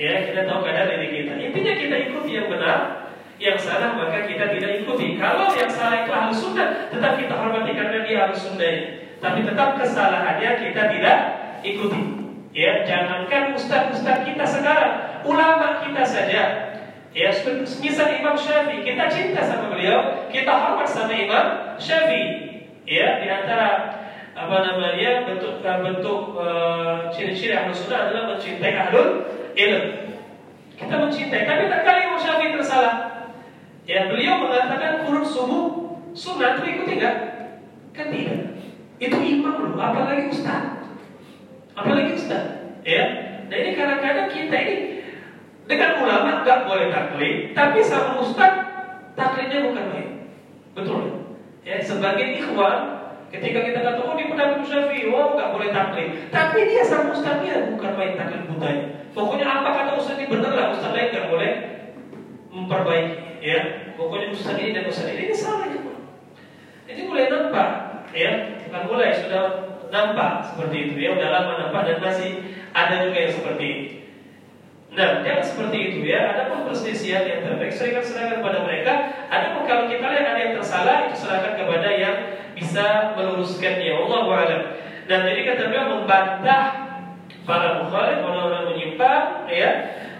[0.00, 1.32] Ya, kita tahu kadar diri kita.
[1.36, 3.09] Intinya kita ikuti yang benar,
[3.40, 5.16] yang salah maka kita tidak ikuti.
[5.16, 8.74] Kalau yang salah itu harus sunnah, tetap kita hormati karena dia harus sunnah.
[9.16, 11.18] Tapi tetap kesalahannya kita tidak
[11.64, 12.20] ikuti.
[12.52, 16.70] Ya, jangankan ustaz-ustaz kita sekarang, ulama kita saja
[17.10, 17.34] Ya,
[17.82, 22.62] misal Imam Syafi'i, kita cinta sama beliau, kita hormat sama Imam Syafi'i.
[22.86, 23.98] Ya, di antara
[24.30, 29.26] apa namanya bentuk bentuk uh, ciri-ciri ahlu sunnah adalah mencintai ahlul
[29.58, 29.84] ilm.
[30.78, 33.09] Kita mencintai, tapi terkadang Imam Syafi'i tersalah.
[33.88, 35.64] Ya, beliau mengatakan kurun subuh
[36.12, 37.16] sunnah itu ikuti enggak?
[37.96, 38.60] Kan tidak.
[39.00, 40.92] Itu imam loh, apalagi ustaz.
[41.72, 42.76] Apalagi ustaz.
[42.84, 43.04] Ya.
[43.48, 44.76] Nah ini kadang-kadang kita ini
[45.66, 48.52] dengan ulama nggak boleh taklid, tapi sama ustaz
[49.16, 50.10] taklidnya bukan baik.
[50.76, 51.02] Betul.
[51.66, 56.26] Ya, sebagai ikhwan Ketika kita kata, oh di pendapat Syafi'i, oh nggak boleh taklid.
[56.34, 59.06] Tapi dia sama ustaznya bukan main taklid budaya.
[59.14, 61.52] Pokoknya apa kata ustaz ini benar lah, ustaz lain nggak boleh
[62.50, 63.29] memperbaiki.
[63.40, 65.96] Ya, pokoknya ustaz ini dan ustaz ini, ini salah juga.
[66.84, 67.68] Ini mulai nampak,
[68.12, 69.44] ya, bukan mulai sudah
[69.88, 70.94] nampak seperti itu.
[71.00, 72.44] Ya, udah lama nampak dan masih
[72.76, 73.88] ada juga yang seperti itu.
[74.90, 76.34] Nah, jangan seperti itu ya.
[76.34, 78.92] Ada pun perselisihan yang terbaik, serahkan serahkan kepada mereka.
[79.32, 82.16] Ada pun kalau kita lihat ada yang tersalah, itu serahkan kepada yang
[82.52, 83.94] bisa meluruskannya.
[83.94, 84.62] Allah a'lam.
[85.06, 86.62] Dan jadi kata beliau membantah
[87.46, 89.70] para mukhalif, orang-orang menyimpang, ya,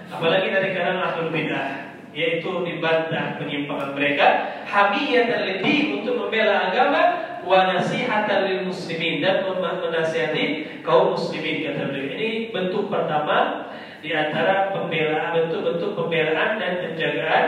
[0.08, 4.26] apalagi dari kalangan ahlul bidah yaitu dibantah penyimpangan mereka
[4.66, 7.02] hamiyatan lidin untuk membela agama
[7.46, 13.70] wa nasihatan muslimin dan menasihati kaum muslimin kata beliau ini bentuk pertama
[14.00, 17.46] di antara pembelaan bentuk-bentuk pembelaan dan penjagaan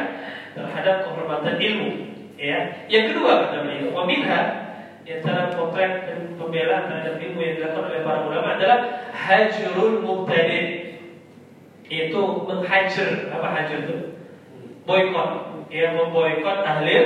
[0.53, 1.91] terhadap kehormatan ilmu.
[2.37, 2.85] Ya.
[2.93, 4.41] Yang kedua kata beliau, waminha
[5.03, 8.79] di antara potret dan pembelaan terhadap ilmu yang dilakukan oleh para ulama adalah
[9.11, 10.63] hajrul mubtadi
[11.91, 14.12] yaitu menghajar apa hajar itu
[14.83, 15.31] boykot
[15.71, 16.97] ya memboykot ahli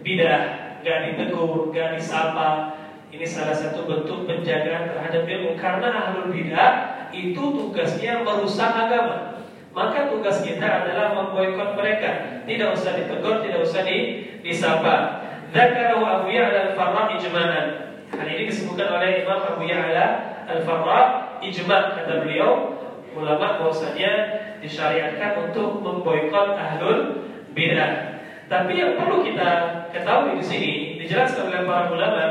[0.00, 0.38] bidah
[0.80, 2.80] gak ditegur gak disapa
[3.10, 6.70] ini salah satu bentuk penjagaan terhadap ilmu karena ahlul bidah
[7.10, 9.42] itu tugasnya merusak agama.
[9.70, 12.42] Maka tugas kita adalah memboikot mereka.
[12.46, 15.26] Tidak usah ditegur, tidak usah di, disapa.
[15.50, 17.66] Dzakarahu Abu Ya'la al-Farra ijma'an.
[18.14, 20.06] Hal ini disebutkan oleh Imam Abu Ya'la
[20.46, 21.00] al-Farra
[21.42, 22.78] ijma' kata beliau
[23.14, 24.12] ulama bahwasanya
[24.60, 28.22] disyariatkan untuk memboikot ahlul bidah.
[28.50, 29.50] Tapi yang perlu kita
[29.94, 32.24] ketahui di sini dijelaskan oleh para ulama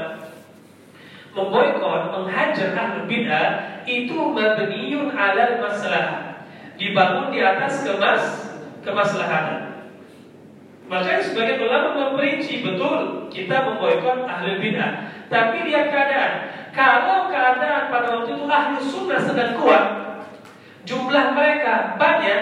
[1.31, 6.07] memboikot, menghajar ahlul bid'ah itu mabniun alal masalah.
[6.79, 8.23] Dibangun di atas kemas
[8.83, 9.91] kemaslahatan.
[10.89, 15.07] Makanya sebagai ulama memperinci betul kita memboikot ahlul bid'ah.
[15.29, 16.33] Tapi lihat keadaan.
[16.73, 19.98] Kalau keadaan pada waktu itu ahlus sunnah sedang kuat,
[20.89, 22.41] jumlah mereka banyak,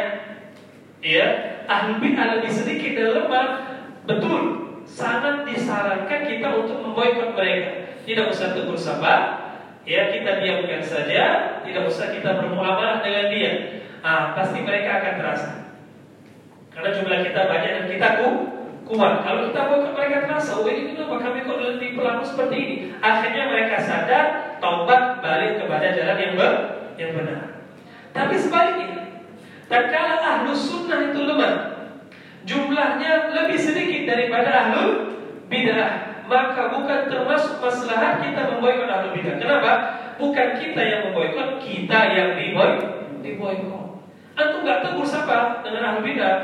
[1.03, 1.27] ya
[1.67, 3.47] ahlul bid'ah lebih sedikit dan lemah,
[4.07, 4.41] betul
[4.87, 7.91] sangat disarankan kita untuk memboikot mereka.
[8.07, 9.15] Tidak usah tegur sapa,
[9.83, 13.51] ya kita diamkan saja, tidak usah kita bermuamalah dengan dia.
[13.99, 15.51] Ah, pasti mereka akan terasa.
[16.71, 18.27] Karena jumlah kita banyak dan kita ku,
[18.87, 19.27] kuat.
[19.27, 22.75] Kalau kita boikot mereka terasa, oh ini kenapa kami kok diperlakukan seperti ini?
[23.03, 26.53] Akhirnya mereka sadar, taubat, balik kepada jalan yang ber,
[26.95, 27.56] yang benar.
[28.17, 29.21] Tapi sebaliknya,
[29.69, 31.53] tatkala ahlu sunnah itu lemah,
[32.49, 35.13] jumlahnya lebih sedikit daripada ahlu
[35.45, 39.37] bidah, maka bukan termasuk maslahat kita memboikot ahlu bidah.
[39.37, 39.71] Kenapa?
[40.17, 43.21] Bukan kita yang memboikot, kita yang diboikot.
[43.21, 44.01] Diboikot.
[44.33, 46.35] Antum nggak tegur siapa dengan ahlu bidah,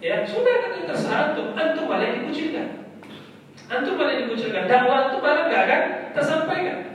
[0.00, 2.96] ya sudah kan terserah antum, antum malah dikucilkan.
[3.68, 5.82] Antum malah dikucilkan, dakwah itu malah nggak akan
[6.16, 6.89] tersampaikan.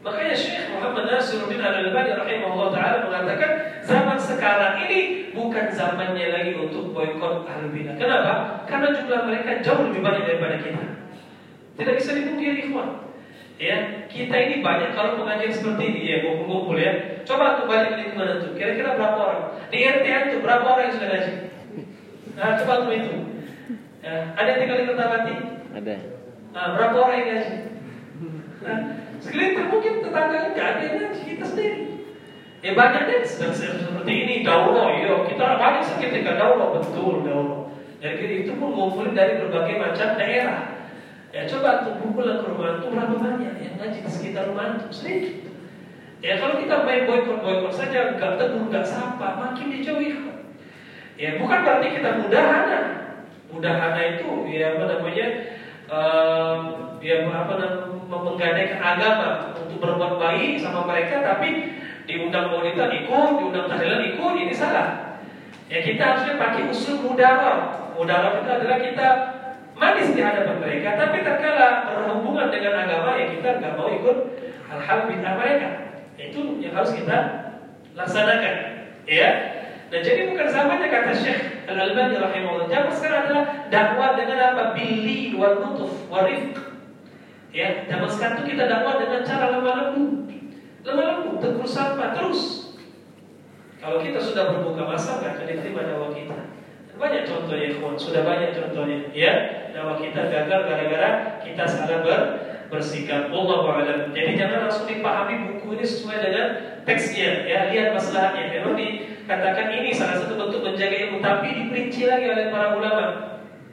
[0.00, 3.50] Makanya Syekh Muhammad Nasiruddin Al-Albani rahimahullah taala mengatakan
[3.84, 8.00] zaman sekarang ini bukan zamannya lagi untuk boykot ahlul bidah.
[8.00, 8.64] Kenapa?
[8.64, 10.84] Karena jumlah mereka jauh lebih banyak daripada kita.
[11.76, 13.12] Tidak bisa dipungkiri ikhwan.
[13.60, 17.20] Ya, kita ini banyak kalau pengajian seperti ini ya, kumpul-kumpul ya.
[17.28, 19.44] Coba tuh balik lingkungan itu, kira-kira berapa orang?
[19.68, 21.32] Di RT itu berapa orang yang sudah ngaji?
[22.40, 23.14] Nah, coba tuh itu.
[24.00, 25.34] Ya, ada yang tinggal di Kertapati?
[25.76, 25.96] Ada.
[26.56, 27.52] Nah, berapa orang yang ngaji?
[28.64, 28.78] Nah,
[29.20, 31.80] Segelintir mungkin tetangganya nggak ada yang kita sendiri.
[32.60, 37.72] Ya banyak deh seperti ini daurah, ya kita banyak sakit ketika daurah betul daurah.
[38.00, 40.88] Jadi itu pun ngumpulin dari berbagai macam daerah.
[41.30, 44.88] Ya coba tuh pulang ke rumah tuh berapa banyak yang ngaji di sekitar rumah itu
[44.92, 45.36] sedikit.
[46.20, 50.16] Ya kalau kita main boykot boykot saja nggak tegur nggak sapa makin dijauhi.
[51.16, 52.80] Ya bukan berarti kita mudahana.
[53.52, 55.26] Mudahana itu ya apa namanya
[55.88, 56.56] uh,
[57.00, 57.54] ya apa
[58.06, 64.54] menggandeng agama untuk berbuat baik sama mereka tapi diundang wanita ikut, diundang tahlilan ikut, ini
[64.54, 65.16] salah.
[65.70, 67.94] Ya kita harusnya pakai usul mudarat.
[67.94, 69.08] Mudarat itu adalah kita
[69.78, 74.16] manis di hadapan mereka, tapi terkala berhubungan dengan agama ya kita nggak mau ikut
[74.66, 75.68] hal-hal bid'ah mereka.
[76.18, 77.18] Itu yang harus kita
[77.94, 78.54] laksanakan.
[79.06, 79.30] Ya.
[79.90, 82.70] Nah jadi bukan zamannya kata Syekh Al-Albani rahimahullah.
[82.70, 84.62] Zaman sekarang adalah dakwah dengan apa?
[84.74, 86.26] Bili wal nutuf wa
[87.50, 90.30] Ya, zaman sekarang itu kita dakwah dengan cara lemah lembut.
[90.86, 92.72] Lemah lembut, tegur sapa terus.
[93.82, 96.38] Kalau kita sudah berbuka masa nggak akan diterima dakwah kita.
[97.00, 97.96] Banyak contohnya, kawan.
[97.96, 98.98] Sudah banyak contohnya.
[99.10, 99.32] Ya,
[99.72, 101.10] dakwah kita gagal gara-gara
[101.42, 102.20] kita salah ber
[102.70, 103.34] bersikap.
[103.34, 104.00] Allah a'lam.
[104.14, 106.46] Jadi jangan langsung dipahami buku ini sesuai dengan
[106.86, 107.48] teksnya.
[107.50, 108.52] Ya, lihat masalahnya.
[108.52, 113.06] Memang dikatakan ini salah satu bentuk menjaga ilmu, tapi diperinci lagi oleh para ulama.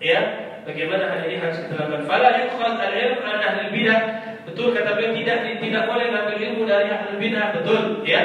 [0.01, 2.03] Ya, bagaimana hal ini harus kita lakukan.
[2.03, 4.01] Fala yukhad al-ilm an ahli bidah.
[4.43, 8.21] Betul kata beliau tidak tidak boleh mengambil ilmu dari ahli bidah, betul ya.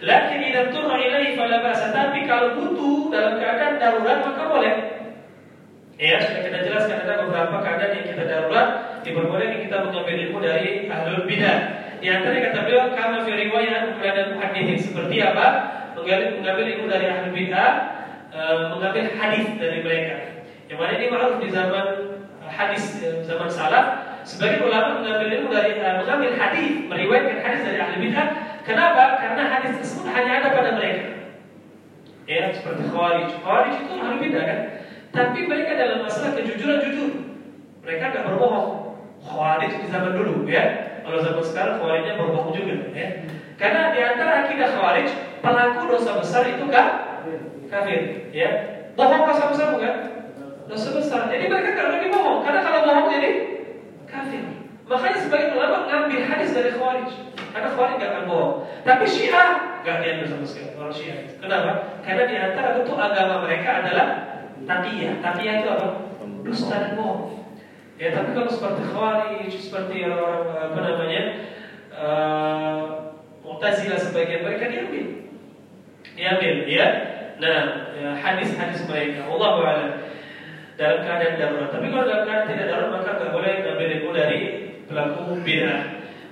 [0.00, 1.92] Lakin idza turra ilaihi fala ba'sa.
[1.92, 4.74] Tapi kalau butuh dalam keadaan darurat maka boleh.
[6.00, 8.68] Ya, sudah kita jelaskan ada beberapa keadaan yang kita darurat
[9.04, 11.58] diperbolehkan kita mengambil ilmu dari ahli bidah.
[12.00, 15.46] Di antara kata beliau kama fi riwayat keadaan hadis seperti apa?
[15.92, 17.70] Mengambil, mengambil ilmu dari ahli bidah,
[18.32, 20.29] uh, mengambil hadis dari mereka.
[20.70, 21.86] Yang mana ini ma'ruf di zaman
[22.38, 23.86] uh, hadis uh, zaman salaf
[24.22, 28.26] sebagai ulama mengambil ilmu dari uh, mengambil hadis, meriwayatkan hadis dari ahli bid'ah.
[28.62, 29.18] Kenapa?
[29.18, 31.34] Karena hadis tersebut hanya ada pada mereka.
[32.30, 33.42] Ya, seperti Khawarij.
[33.42, 34.60] Khawarij itu ahli bid'ah kan?
[35.10, 37.10] Tapi mereka dalam masalah kejujuran jujur.
[37.82, 38.68] Mereka nggak berbohong.
[39.26, 40.64] Khawarij di zaman dulu ya.
[41.02, 43.26] Kalau zaman sekarang Khawarijnya berbohong juga ya.
[43.58, 45.10] Karena di antara akidah Khawarij
[45.42, 46.86] pelaku dosa besar itu kan
[47.66, 48.50] kafir ya.
[48.94, 50.19] Bohong dosa besar bukan?
[50.70, 51.26] Dosa besar.
[51.26, 53.30] Jadi mereka tidak lagi bohong, karena kalau bohong jadi
[54.06, 54.42] kafir.
[54.86, 57.10] Makanya sebagian ulama ngambil hadis dari Khawarij,
[57.54, 58.54] karena Khawarij gak akan bohong.
[58.86, 59.50] Tapi Syiah
[59.82, 61.18] gak diambil sama sekali orang Syiah.
[61.38, 61.70] Kenapa?
[62.02, 64.06] Karena di antara bentuk agama mereka adalah
[64.66, 65.18] taqiyah.
[65.22, 65.88] Taqiyah itu apa?
[66.42, 67.38] Dusta dan bohong.
[68.00, 71.22] Ya, tapi kalau seperti Khawarij, seperti orang apa namanya,
[71.92, 72.82] uh,
[73.44, 75.06] Mu'tazilah sebagian mereka diambil,
[76.16, 76.86] diambil, ya.
[77.40, 79.90] Nah, ya, hadis-hadis mereka, Allah a'lam
[80.80, 81.68] dalam keadaan darurat.
[81.68, 84.40] Tapi kalau dalam keadaan tidak darurat maka nggak boleh ngambil ilmu dari
[84.88, 85.80] pelaku bid'ah.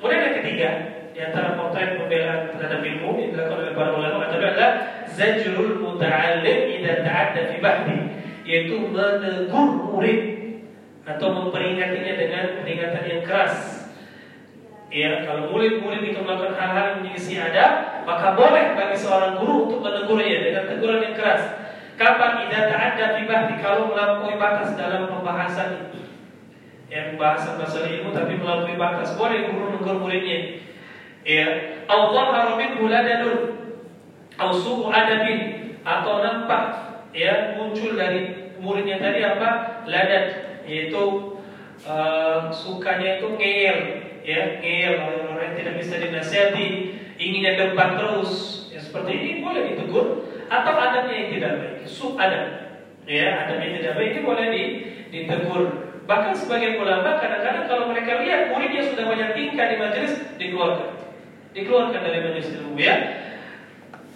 [0.01, 0.69] Kemudian yang ketiga
[1.13, 4.71] di antara potret pembelaan terhadap ilmu yang dilakukan oleh para ulama adalah
[5.13, 7.99] zajrul muta'allim idza ta'adda fi bahdi
[8.49, 10.21] yaitu menegur murid
[11.05, 13.85] atau memperingatinya dengan peringatan yang keras.
[14.89, 19.85] Ya, kalau murid-murid itu melakukan hal-hal yang menyelisih adab, maka boleh bagi seorang guru untuk
[19.85, 21.68] menegurnya dengan teguran yang keras.
[21.99, 23.27] Kapan tidak ada di
[23.59, 25.91] kalau melampaui batas dalam pembahasan
[26.87, 29.19] yang pembahasan masalah ilmu tapi melampaui batas.
[29.19, 30.63] Boleh guru menegur muridnya.
[31.27, 31.47] Ya,
[31.91, 33.39] Allah haramin buladanun
[34.39, 36.63] au su'u adabin atau nampak
[37.11, 39.83] ya muncul dari muridnya tadi apa?
[39.91, 40.27] Ladat
[40.71, 41.35] yaitu
[41.83, 43.79] uh, sukanya itu ngeyel
[44.23, 44.95] ya ngeyel.
[45.03, 46.67] Orang-orang yang tidak bisa dinasihati
[47.19, 48.33] inginnya depan terus.
[48.71, 50.07] Ya seperti ini boleh ditegur
[50.49, 52.45] atau adabnya yang tidak baik, su adab.
[53.09, 54.63] Ya, adab yang tidak baik itu boleh di,
[55.13, 55.63] ditegur.
[56.09, 60.89] Bahkan sebagian ulama kadang-kadang kalau mereka lihat muridnya sudah banyak tingkah di majelis dikeluarkan.
[61.53, 62.97] Dikeluarkan dari majelis ilmu ya.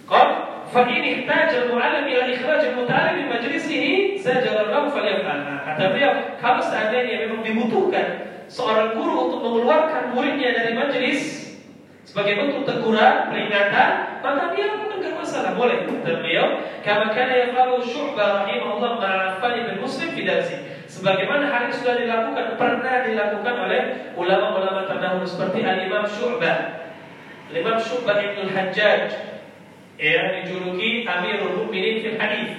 [0.09, 0.29] Qad
[0.73, 5.39] fa in ihtaja al-mu'allim ila ikhraj al-muta'allim min majlisihi sajala lahu falyaf'al.
[5.45, 8.07] Nah, kata beliau, kalau seandainya memang dibutuhkan
[8.49, 11.42] seorang guru untuk mengeluarkan muridnya dari majelis
[12.03, 15.87] sebagai bentuk teguran, peringatan, maka dia tidak masalah, boleh.
[15.87, 20.23] Kata beliau, kama kana yaqalu Syu'bah rahimahullah ma'afani bin Muslim fi.
[20.83, 23.81] Sebagaimana hal ini sudah dilakukan, pernah dilakukan oleh
[24.13, 26.85] ulama-ulama terdahulu seperti Al-Imam Syu'bah.
[27.49, 29.03] Al-Imam Syu'bah Ibn Hajjaj
[29.97, 32.51] ya dijuluki Amirul Mukminin fil hadis.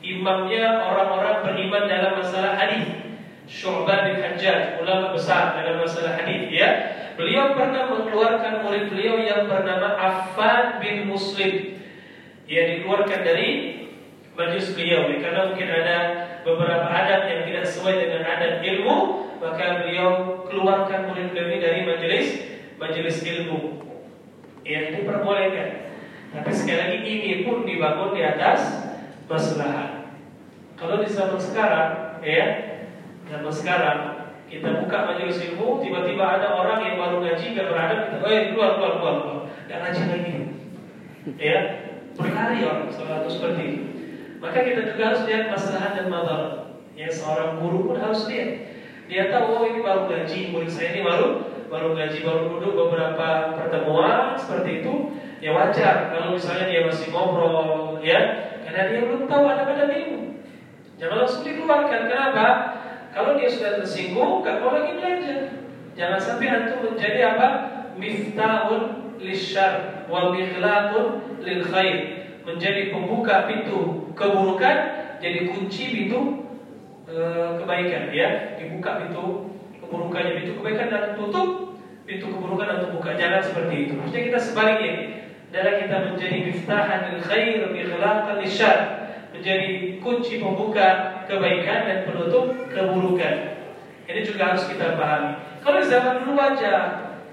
[0.00, 2.88] Imamnya orang-orang beriman dalam masalah hadis.
[3.50, 6.70] Syu'bah bin Hajjaj, ulama besar dalam masalah hadis ya.
[7.18, 11.82] Beliau pernah mengeluarkan murid beliau yang bernama Affan bin Muslim.
[12.46, 13.48] Ia dikeluarkan dari
[14.38, 15.98] majlis beliau ya, karena mungkin ada
[16.46, 18.96] beberapa adat yang tidak sesuai dengan adat ilmu,
[19.42, 20.10] maka beliau
[20.46, 22.26] keluarkan murid beliau ini dari majelis
[22.78, 23.82] majelis ilmu.
[24.62, 25.90] Ya, diperbolehkan.
[26.38, 28.94] Tapi sekali lagi ini pun dibangun di atas
[29.26, 30.14] maslahat.
[30.78, 32.46] Kalau di zaman sekarang, ya,
[33.26, 34.17] zaman sekarang
[34.48, 38.70] kita buka majelis ilmu, tiba-tiba ada orang yang baru ngaji nggak beradab, kita, oh keluar
[38.76, 40.34] keluar keluar keluar, nggak ngaji lagi,
[41.36, 41.58] ya,
[42.16, 43.82] berlari orang selalu seperti itu.
[44.38, 46.42] Maka kita juga harus lihat masalah dan madar.
[46.98, 48.74] Ya, seorang guru pun harus lihat.
[49.06, 53.52] Dia tahu oh ini baru ngaji, murid saya ini baru baru ngaji, baru duduk beberapa
[53.56, 58.18] pertemuan seperti itu ya wajar kalau misalnya dia masih ngobrol ya
[58.66, 60.42] karena dia belum tahu ada pada ilmu
[60.98, 62.46] jangan langsung dikeluarkan kenapa
[63.18, 65.50] kalau dia sudah tersinggung gak mau lagi belajar.
[65.98, 67.48] Jangan sampai antum menjadi apa?
[67.98, 72.30] Miftahun lisyar wal mikhlaqun lil khair.
[72.46, 74.76] Menjadi pembuka pintu keburukan
[75.18, 76.46] jadi kunci pintu
[77.10, 77.18] e,
[77.58, 78.54] kebaikan ya.
[78.54, 79.50] Dibuka pintu
[79.82, 80.38] keburukannya.
[80.38, 81.74] Pintu kebaikan dan tutup
[82.06, 83.92] pintu keburukan dan buka jangan seperti itu.
[83.98, 84.92] Maksudnya kita sebaliknya.
[85.50, 89.07] Adalah kita menjadi miftahan lil khair bi khilaqan lisyar
[89.38, 93.34] menjadi kunci pembuka kebaikan dan penutup keburukan.
[94.10, 95.38] Ini juga harus kita pahami.
[95.62, 96.74] Kalau zaman dulu aja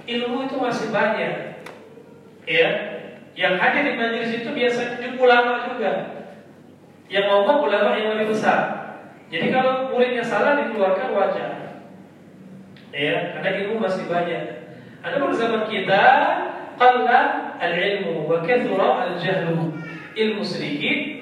[0.05, 1.65] ilmu itu masih banyak.
[2.45, 2.69] Ya,
[3.33, 5.91] yang hadir di majelis itu biasanya juga ulama juga.
[7.09, 8.85] Yang ngomong ulama yang lebih besar.
[9.33, 11.51] Jadi kalau muridnya salah dikeluarkan wajar.
[12.93, 14.43] Ya, karena ilmu masih banyak.
[15.01, 16.03] Ada pada zaman kita
[16.77, 17.21] qalla
[17.57, 19.73] al-ilmu wa kathura al-jahlu.
[20.15, 21.14] Ilmu sedikit,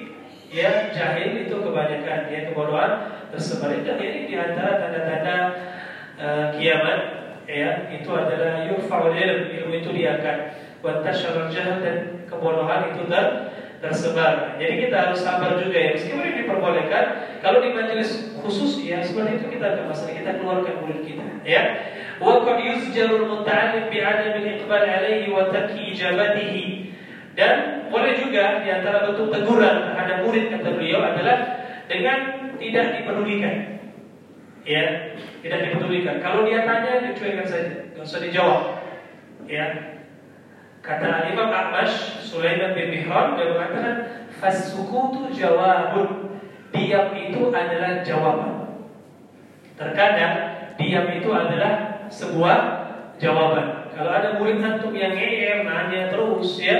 [0.54, 2.90] ya jahil itu kebanyakan ya kebodohan
[3.34, 5.36] tersebar dan ini di antara tanda-tanda
[6.14, 7.00] uh, kiamat
[7.50, 13.50] ya itu adalah yufaul ilm ilmu itu diangkat wa tasyarul jahil dan kebodohan itu ter
[13.84, 14.56] tersebar.
[14.56, 15.92] Jadi kita harus sabar juga ya.
[15.92, 17.04] Meskipun ini diperbolehkan,
[17.44, 21.62] kalau di majelis khusus ya seperti itu kita akan masalah kita keluarkan mulut kita ya.
[22.16, 26.93] Wa qad yuzjarul al-muta'allim bi al-iqbal alaihi wa taqi ijabatihi
[27.34, 31.38] dan boleh juga di antara bentuk teguran terhadap murid kata beliau adalah
[31.90, 32.18] dengan
[32.58, 33.54] tidak dipedulikan.
[34.64, 35.12] Ya,
[35.44, 36.24] tidak dipedulikan.
[36.24, 38.62] Kalau dia tanya dicuekan saja, tidak usah dijawab.
[39.44, 39.66] Ya.
[40.80, 43.94] Kata Imam Ahmash Sulaiman bin Mihran dia mengatakan
[44.36, 46.40] fasukutu jawabun.
[46.74, 48.82] Diam itu adalah jawaban.
[49.78, 50.34] Terkadang
[50.74, 52.58] diam itu adalah sebuah
[53.18, 53.94] jawaban.
[53.94, 56.78] Kalau ada murid antum yang ngeyel, nanya terus ya,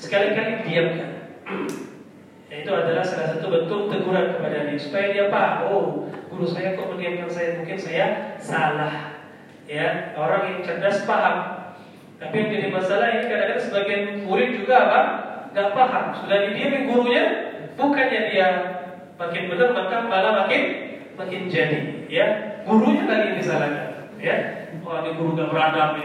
[0.00, 1.10] sekali-kali diamkan.
[2.50, 5.70] Itu adalah salah satu bentuk teguran kepada dia supaya dia paham.
[5.70, 5.84] Oh,
[6.32, 8.06] guru saya kok mendiamkan saya, mungkin saya
[8.42, 9.22] salah.
[9.70, 11.36] Ya, orang yang cerdas paham.
[12.18, 15.00] Tapi yang jadi masalah ini kadang-kadang sebagian murid juga apa?
[15.54, 16.04] Gak paham.
[16.18, 17.24] Sudah didiamin gurunya,
[17.78, 18.48] bukannya dia
[19.14, 20.62] makin benar, maka malah makin
[21.14, 22.10] makin jadi.
[22.10, 22.26] Ya,
[22.66, 23.90] gurunya lagi disalahkan
[24.20, 25.98] ya oh ini guru gak beradab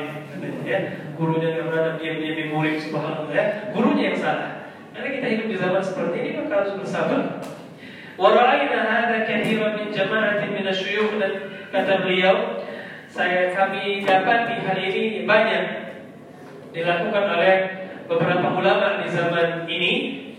[0.65, 0.77] ya
[1.15, 4.51] gurunya gak beradab dia dia murid subhanallah ya gurunya yang salah.
[4.95, 7.21] Karena kita hidup di zaman seperti ini maka harus bersabar
[8.15, 12.63] Wara'ayna hadha kathiran min jama'atin min asyuyukh dan kata beliau
[13.11, 15.63] saya kami dapat di hal ini banyak
[16.71, 17.55] dilakukan oleh
[18.07, 19.93] beberapa ulama di zaman ini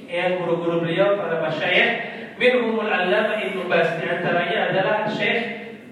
[0.09, 5.41] ya guru-guru beliau para masyayikh minhumul allama Ibnu Baz di antaranya adalah Syekh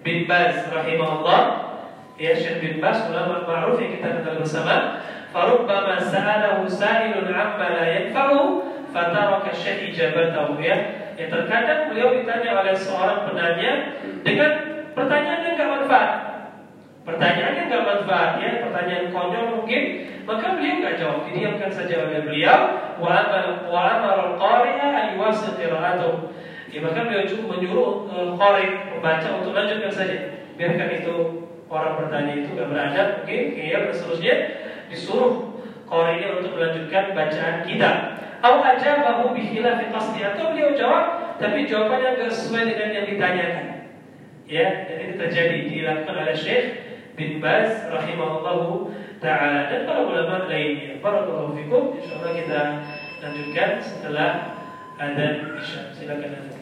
[0.01, 1.64] bin Baz rahimahullah
[2.15, 5.03] ya Syekh bin Baz ulama ma'ruf yang kita kenal bersama.
[5.35, 8.63] Farubbama sa'alahu sa'ilun amma la yanfa'u
[8.95, 10.77] fataraka syekh ijabatahu ya
[11.19, 14.51] ya terkadang beliau ditanya oleh seorang penanya dengan
[14.95, 16.11] pertanyaan yang enggak manfaat.
[17.03, 19.83] Pertanyaannya enggak manfaat ya pertanyaan konyol mungkin
[20.23, 21.19] maka beliau enggak jawab.
[21.27, 22.59] Didiamkan saja oleh beliau
[23.03, 26.31] wa amal wa amal al-qari'a an yuwasil qira'atuhu
[26.75, 30.43] Ya bahkan beliau juga menyuruh uh, membaca untuk lanjutkan saja.
[30.59, 34.35] Biarkan itu orang bertanya itu gak beradab, oke, okay, ya seterusnya
[34.89, 35.55] disuruh
[35.89, 37.91] qarinya untuk melanjutkan bacaan kita.
[38.45, 43.67] Aw ajabahu bi khilafi qasdi atau beliau jawab tapi jawabannya enggak sesuai dengan yang ditanyakan.
[44.45, 46.65] Ya, dan ini terjadi dilakukan oleh Syekh
[47.17, 48.93] bin Baz rahimahullahu
[49.25, 51.01] taala dan para ulama lainnya.
[51.01, 51.97] Barakallahu fikum.
[51.97, 52.61] Insyaallah kita
[53.25, 54.31] lanjutkan setelah
[55.01, 55.83] adzan isya.
[55.97, 56.54] Silakan.